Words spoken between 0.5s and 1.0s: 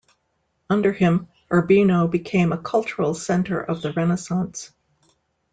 Under